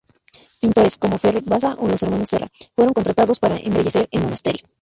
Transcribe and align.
Pintores, 0.61 0.97
como 0.97 1.19
Ferrer 1.19 1.43
Bassa 1.43 1.75
o 1.77 1.87
los 1.87 2.01
hermanos 2.01 2.29
Serra, 2.29 2.49
fueron 2.73 2.95
contratados 2.95 3.37
para 3.39 3.57
embellecer 3.59 4.07
el 4.09 4.23
monasterio. 4.23 4.63